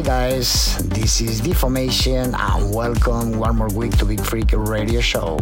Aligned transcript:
Hi 0.00 0.30
guys, 0.30 0.78
this 0.88 1.20
is 1.20 1.42
D-Formation 1.42 2.34
and 2.34 2.74
welcome 2.74 3.38
one 3.38 3.56
more 3.56 3.68
week 3.68 3.98
to 3.98 4.06
Beat 4.06 4.22
Freak 4.22 4.52
Radio 4.52 5.02
Show. 5.02 5.36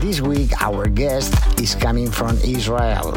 This 0.00 0.22
week 0.22 0.52
our 0.62 0.86
guest 0.86 1.34
is 1.60 1.74
coming 1.74 2.10
from 2.10 2.38
Israel. 2.38 3.12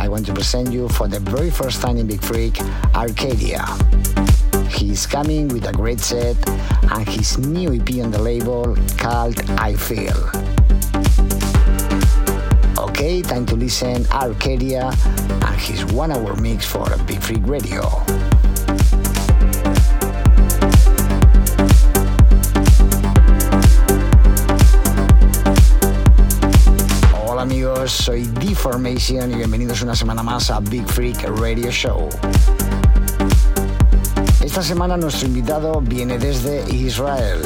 I 0.00 0.08
want 0.08 0.26
to 0.26 0.34
present 0.34 0.72
you 0.72 0.88
for 0.88 1.06
the 1.06 1.20
very 1.20 1.52
first 1.52 1.82
time 1.82 1.98
in 1.98 2.08
Beat 2.08 2.24
Freak, 2.24 2.60
Arcadia. 2.96 3.64
He's 4.68 5.06
coming 5.06 5.46
with 5.46 5.68
a 5.68 5.72
great 5.72 6.00
set 6.00 6.36
and 6.90 7.08
his 7.08 7.38
new 7.38 7.74
EP 7.74 8.02
on 8.02 8.10
the 8.10 8.18
label 8.20 8.76
called 8.98 9.38
I 9.50 9.74
Feel. 9.74 10.18
Okay, 12.88 13.22
time 13.22 13.46
to 13.46 13.54
listen 13.54 14.04
Arcadia 14.10 14.90
and 15.46 15.60
his 15.60 15.84
one 15.94 16.10
hour 16.10 16.34
mix 16.34 16.66
for 16.66 16.90
Beat 17.06 17.22
Freak 17.22 17.46
Radio. 17.46 18.33
Soy 27.94 28.24
Deformation 28.24 29.30
y 29.30 29.36
bienvenidos 29.36 29.80
una 29.82 29.94
semana 29.94 30.22
más 30.22 30.50
a 30.50 30.58
Big 30.58 30.86
Freak 30.86 31.22
Radio 31.38 31.70
Show. 31.70 32.08
Esta 34.42 34.62
semana 34.62 34.96
nuestro 34.96 35.28
invitado 35.28 35.80
viene 35.80 36.18
desde 36.18 36.68
Israel. 36.74 37.40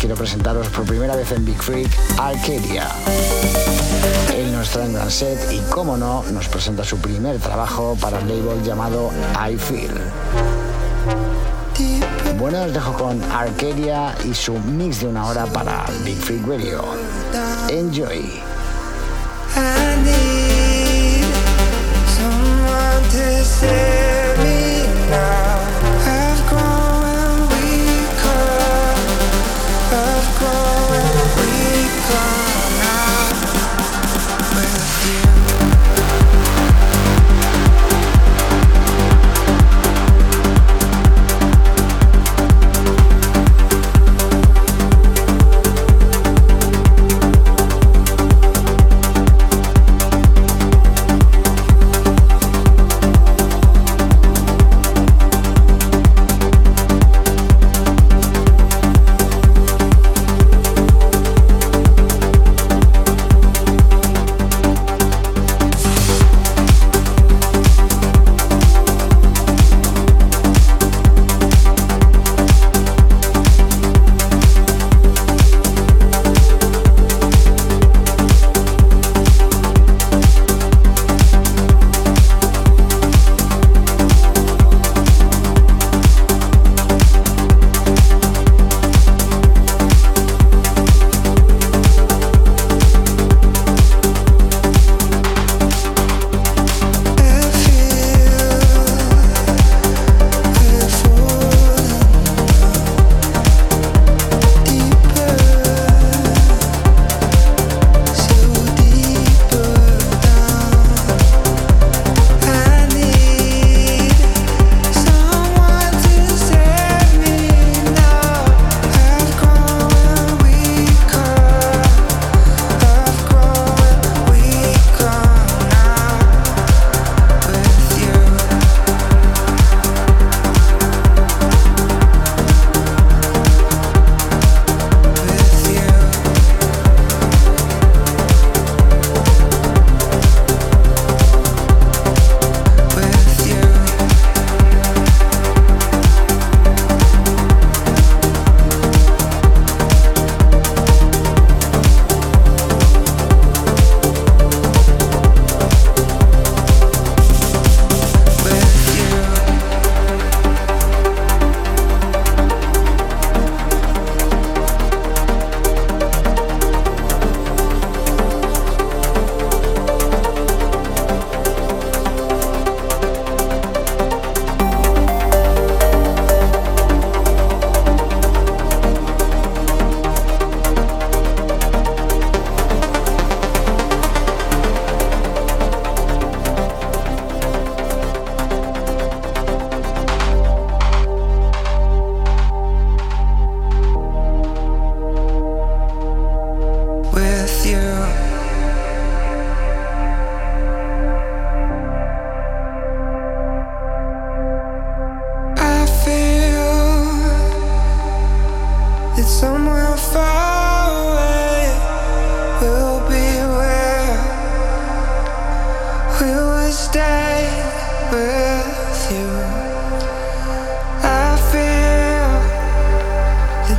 Quiero 0.00 0.16
presentaros 0.16 0.66
por 0.68 0.84
primera 0.84 1.14
vez 1.14 1.30
en 1.32 1.44
Big 1.44 1.56
Freak 1.56 1.88
Arcadia. 2.18 2.88
Él 4.36 4.52
nos 4.52 4.70
trae 4.70 4.88
un 4.88 4.94
gran 4.94 5.10
set 5.10 5.38
y, 5.52 5.58
como 5.70 5.96
no, 5.96 6.24
nos 6.32 6.48
presenta 6.48 6.84
su 6.84 6.98
primer 6.98 7.38
trabajo 7.38 7.96
para 8.00 8.18
el 8.18 8.28
label 8.28 8.62
llamado 8.64 9.10
I 9.48 9.56
Feel. 9.56 9.92
Bueno, 12.38 12.62
os 12.62 12.72
dejo 12.72 12.92
con 12.94 13.22
Arcadia 13.30 14.16
y 14.24 14.34
su 14.34 14.58
mix 14.58 15.00
de 15.00 15.06
una 15.06 15.26
hora 15.26 15.46
para 15.46 15.84
Big 16.04 16.18
Freak 16.18 16.46
Radio. 16.46 16.84
Enjoy. 17.68 18.49
Save 23.60 24.38
me 24.38 24.86
now. 25.10 25.49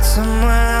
somewhere 0.02 0.71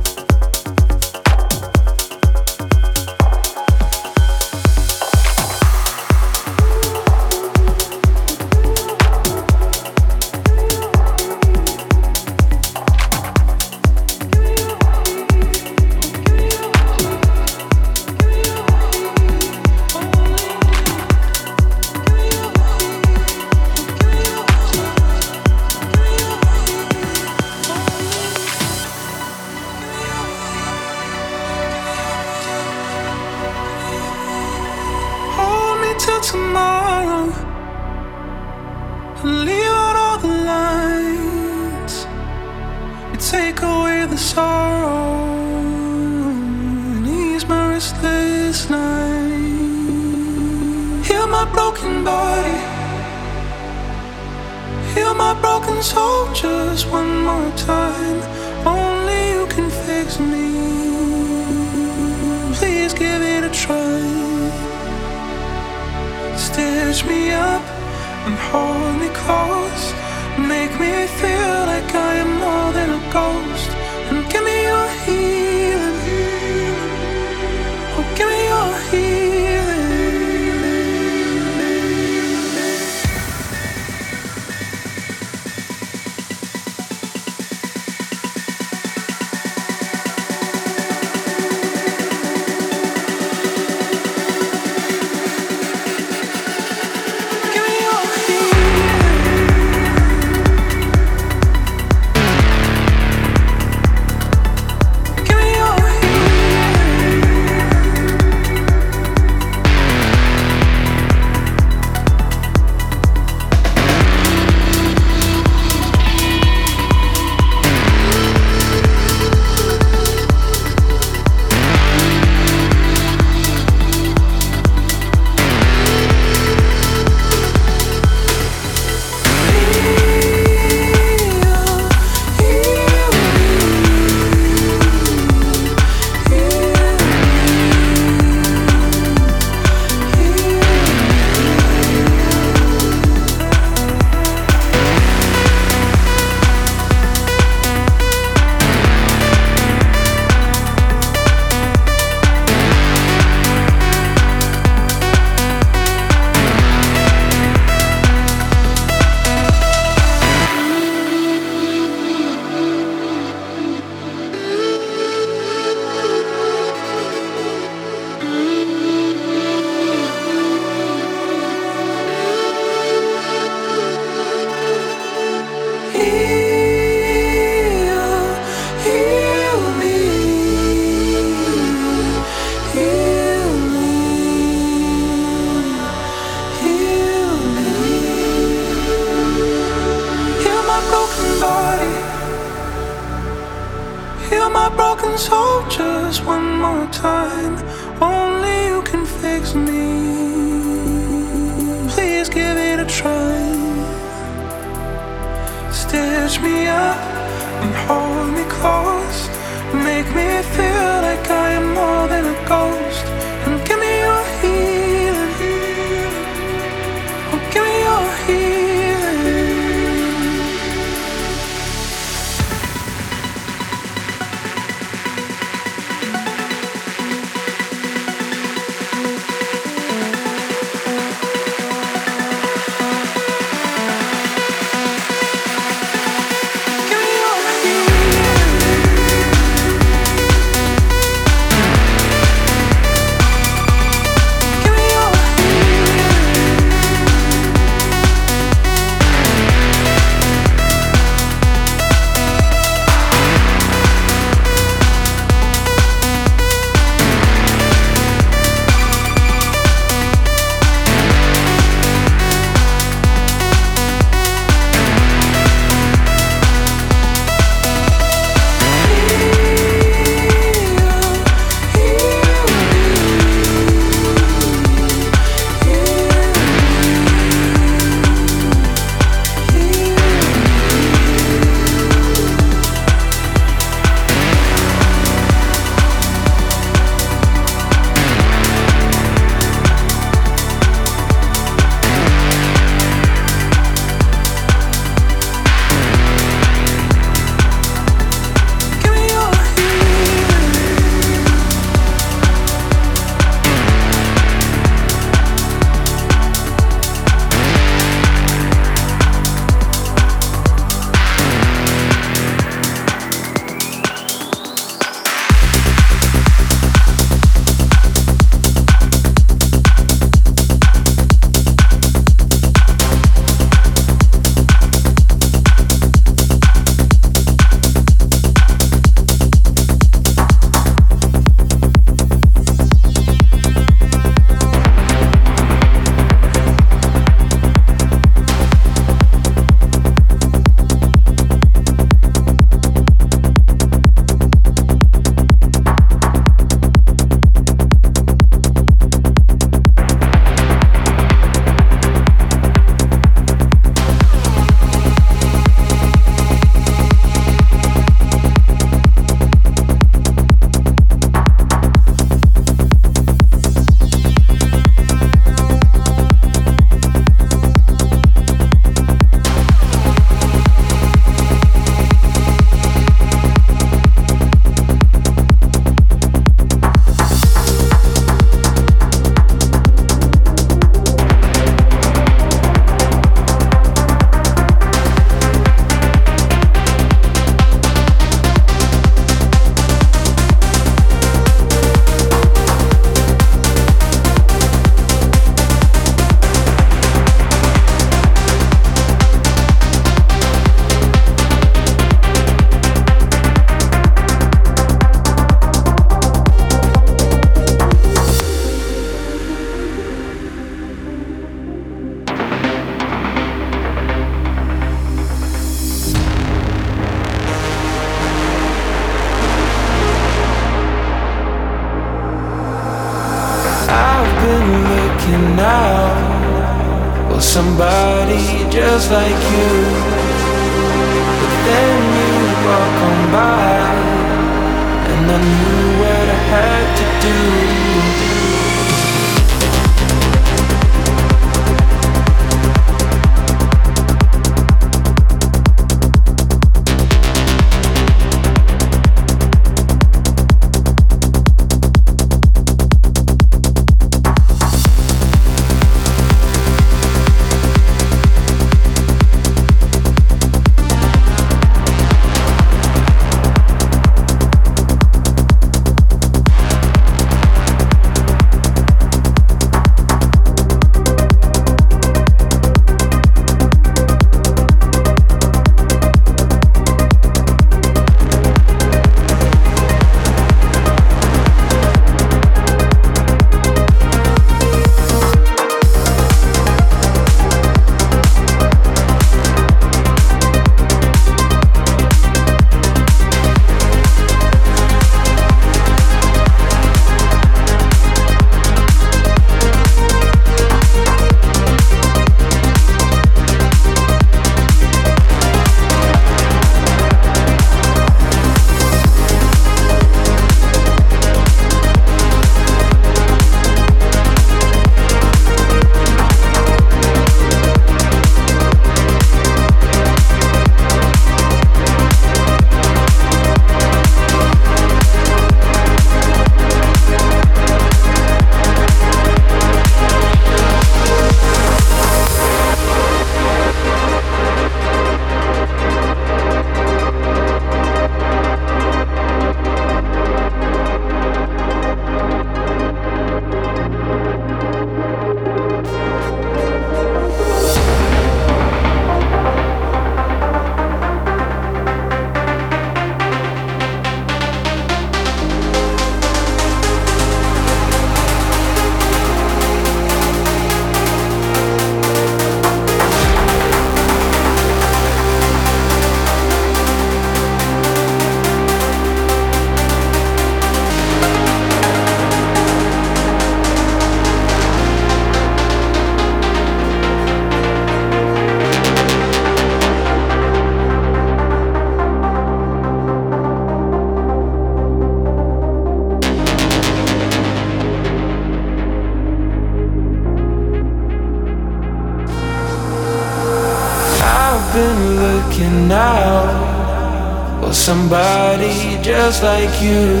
just 598.82 599.22
like 599.22 599.62
you. 599.62 600.00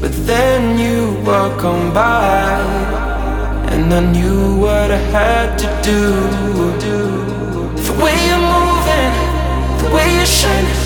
But 0.00 0.12
then 0.26 0.78
you 0.78 1.20
walk 1.24 1.64
on 1.64 1.92
by, 1.92 2.60
and 3.72 3.92
I 3.92 4.00
knew 4.12 4.60
what 4.60 4.90
I 4.90 5.02
had 5.16 5.58
to 5.58 5.68
do. 5.82 6.02
The 7.86 7.94
way 8.02 8.16
you're 8.26 8.46
moving, 8.56 9.14
the 9.82 9.88
way 9.94 10.06
you're 10.16 10.34
shining. 10.40 10.82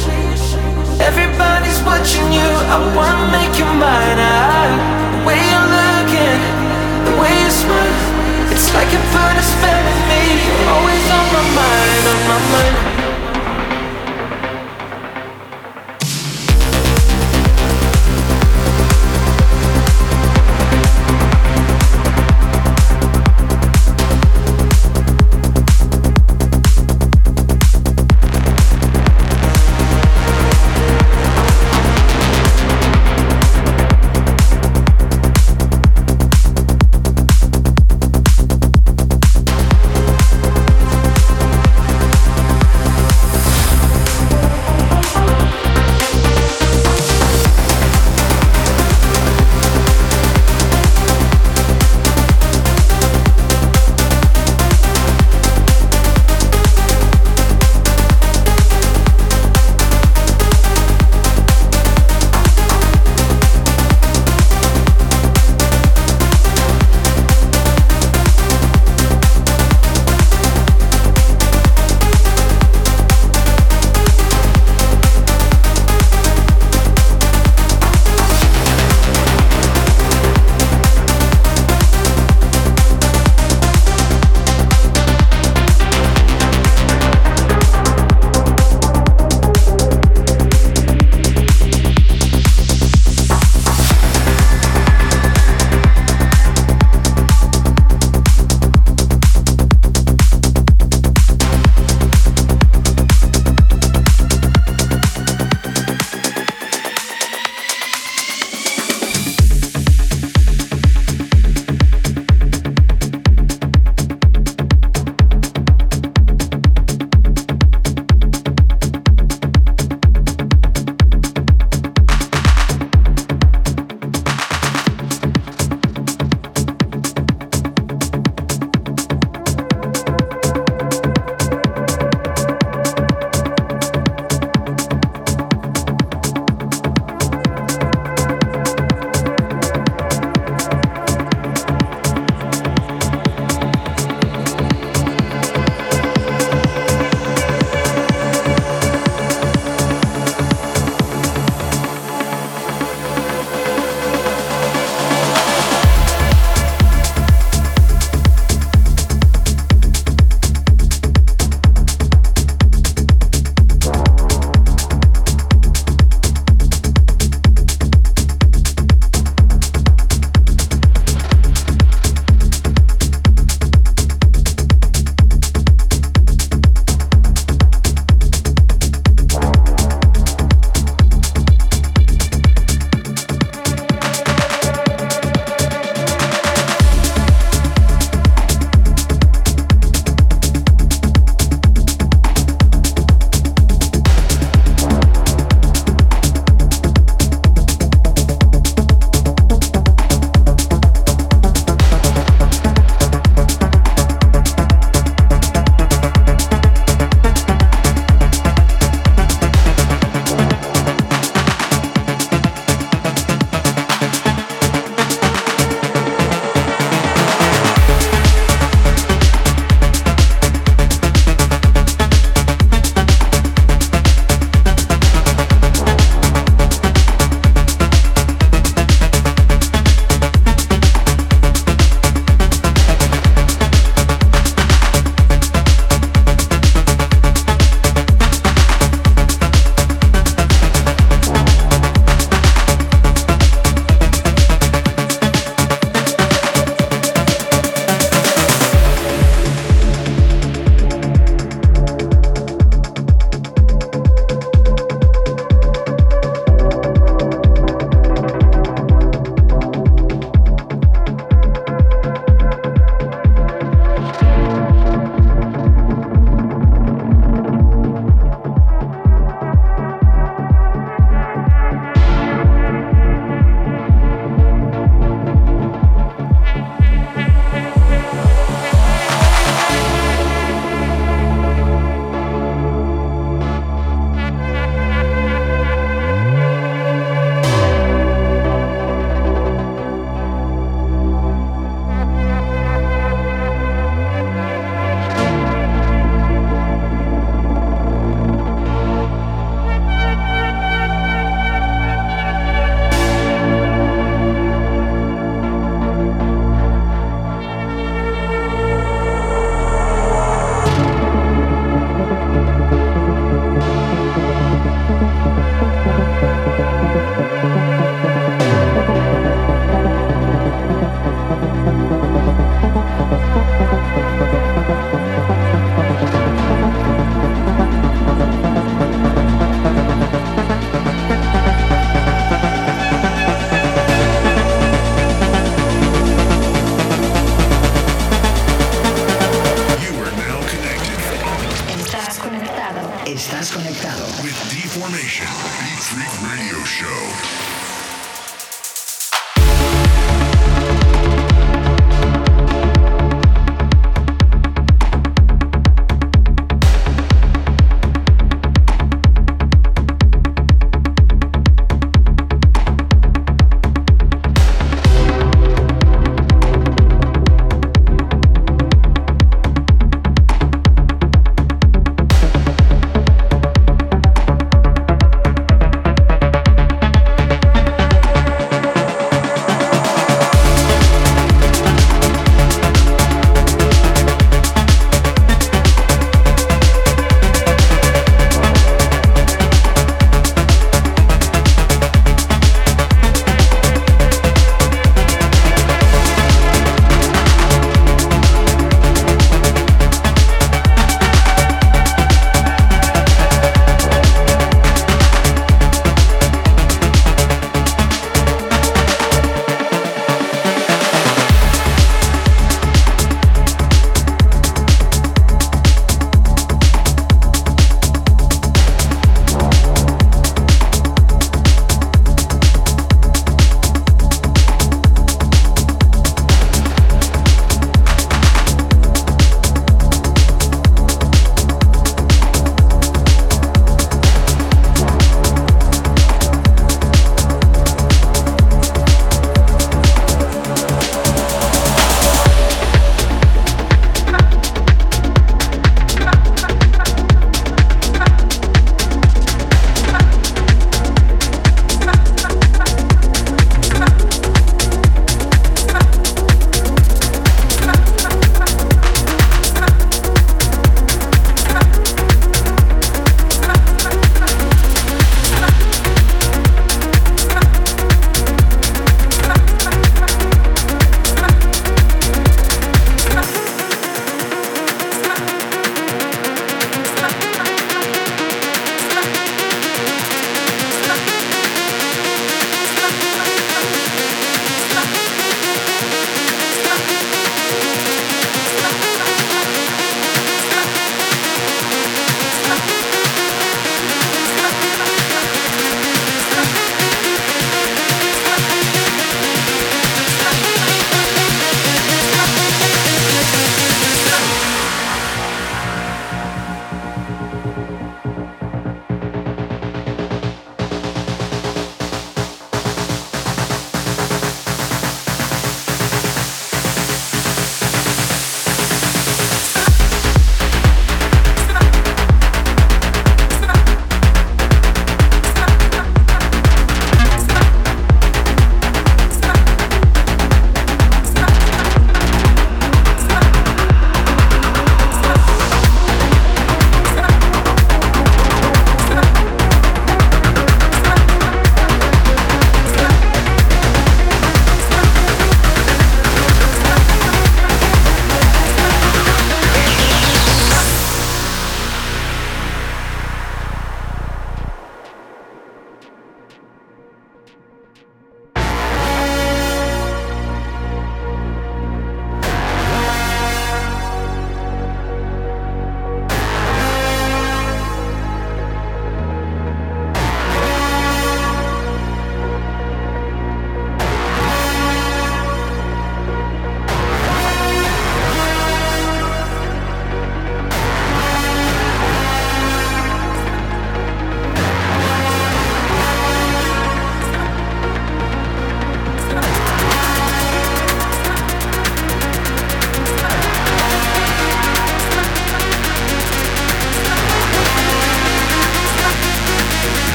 Everybody's 1.00 1.80
watching 1.82 2.28
you. 2.32 2.50
I 2.74 2.78
wanna 2.96 3.26
make 3.36 3.54
you 3.60 3.68
mine. 3.84 4.20
I, 4.20 4.64
the 5.14 5.20
way 5.26 5.40
you're 5.50 5.70
looking, 5.80 6.40
the 7.06 7.14
way 7.20 7.32
you 7.42 7.50
smile. 7.50 7.98
It's 8.52 8.68
like 8.74 8.88
you 8.94 9.00
put 9.12 9.34
a 9.42 9.44
spell 9.52 9.84
on 9.92 10.00
me. 10.10 10.22
You're 10.46 10.68
always 10.74 11.04
on 11.16 11.26
my 11.36 11.44
mind, 11.58 12.04
on 12.12 12.20
my 12.30 12.40
mind. 12.52 12.91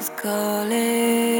Is 0.00 0.08
calling. 0.16 1.39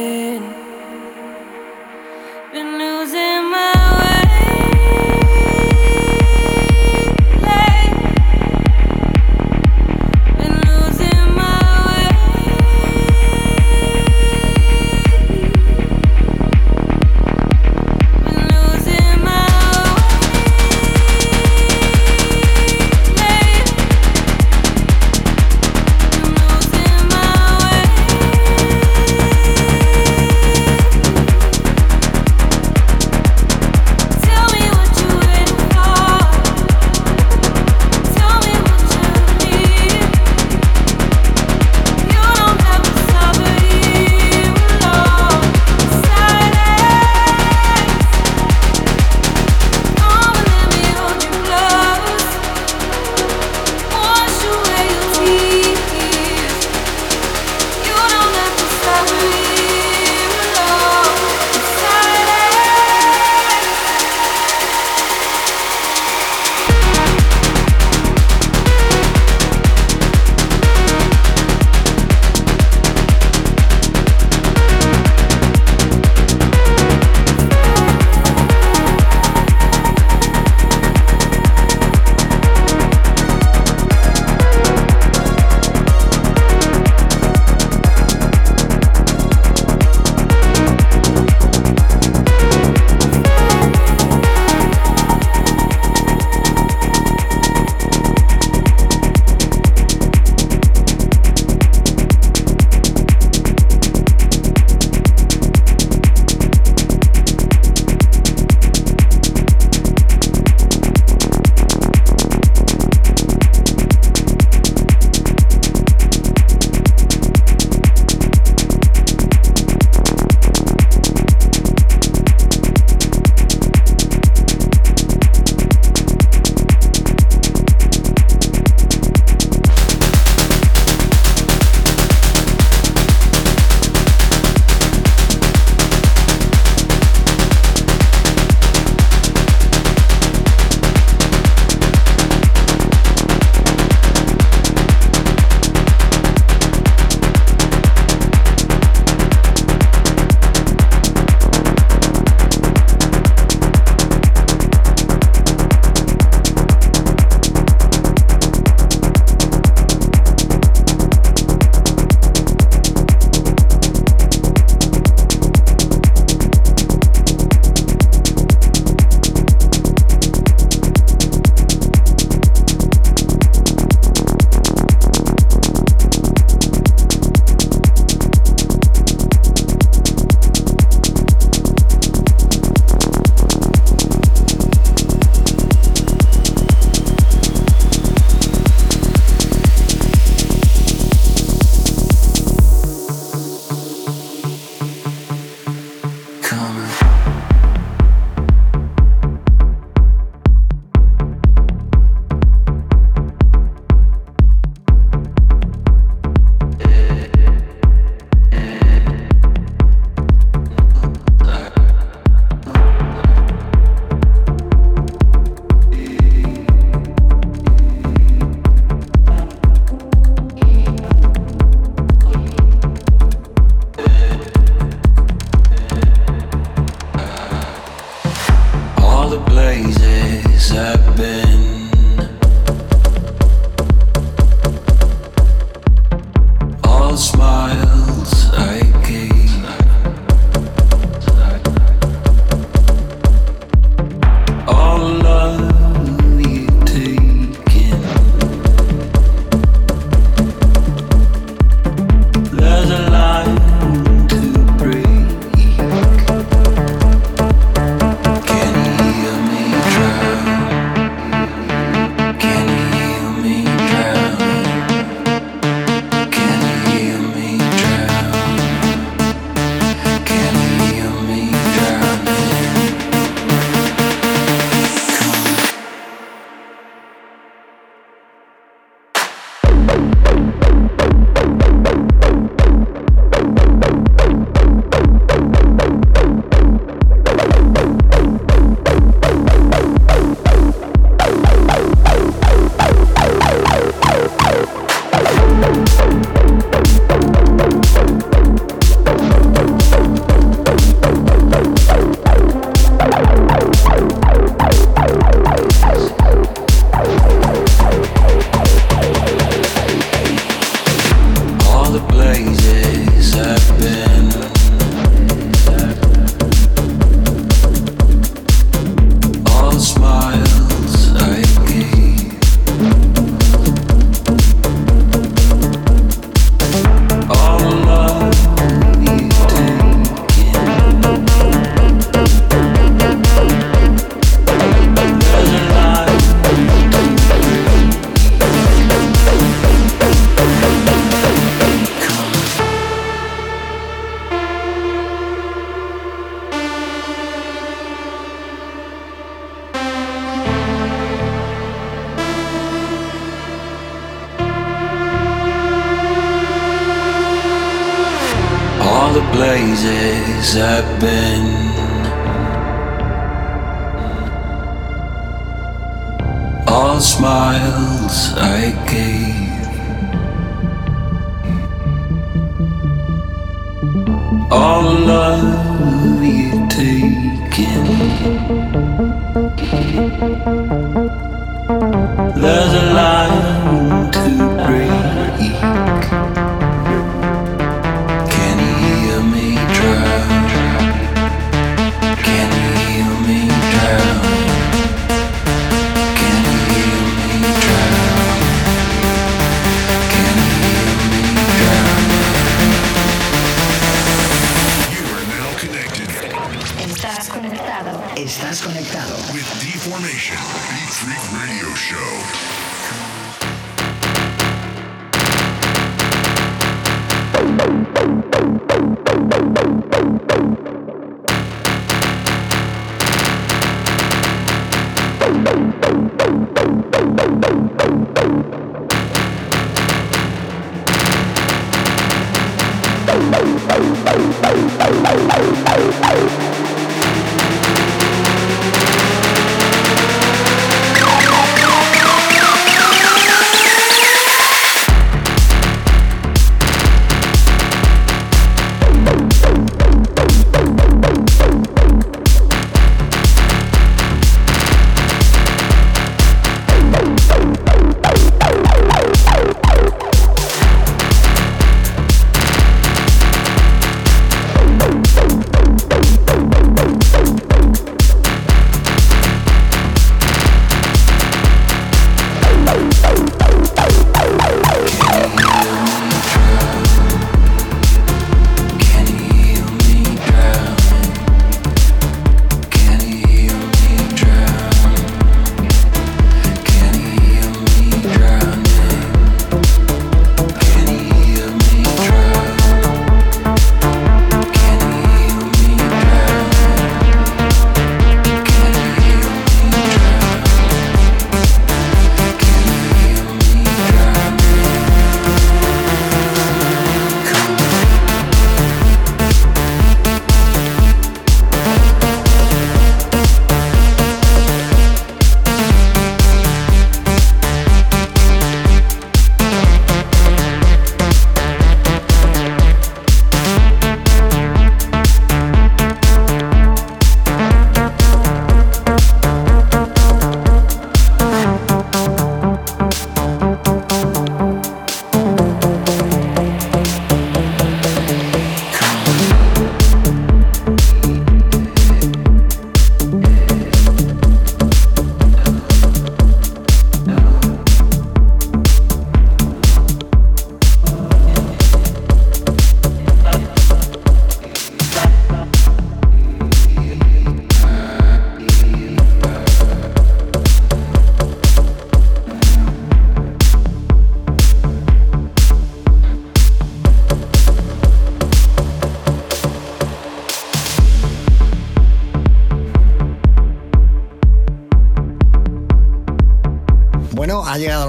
Estás 408.15 408.61
conectado 408.61 409.15
with 409.33 409.47
Deformation 409.61 410.37
Beat 410.69 410.89
Freak 410.89 411.41
Radio 411.41 411.75
Show. 411.75 412.60